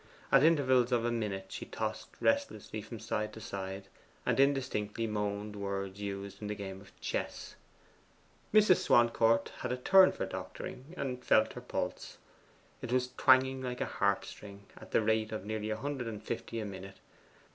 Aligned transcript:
At 0.31 0.41
intervals 0.41 0.91
of 0.91 1.05
a 1.05 1.11
minute 1.11 1.45
she 1.51 1.67
tossed 1.67 2.07
restlessly 2.19 2.81
from 2.81 2.97
side 2.99 3.31
to 3.33 3.39
side, 3.39 3.87
and 4.25 4.39
indistinctly 4.39 5.05
moaned 5.05 5.55
words 5.55 6.01
used 6.01 6.41
in 6.41 6.47
the 6.47 6.55
game 6.55 6.81
of 6.81 6.91
chess. 7.01 7.53
Mrs. 8.51 8.77
Swancourt 8.77 9.49
had 9.59 9.71
a 9.71 9.77
turn 9.77 10.11
for 10.11 10.25
doctoring, 10.25 10.95
and 10.97 11.23
felt 11.23 11.53
her 11.53 11.61
pulse. 11.61 12.17
It 12.81 12.91
was 12.91 13.11
twanging 13.15 13.61
like 13.61 13.79
a 13.79 13.85
harp 13.85 14.25
string, 14.25 14.63
at 14.75 14.89
the 14.89 15.03
rate 15.03 15.31
of 15.31 15.45
nearly 15.45 15.69
a 15.69 15.77
hundred 15.77 16.07
and 16.07 16.23
fifty 16.23 16.59
a 16.59 16.65
minute. 16.65 16.97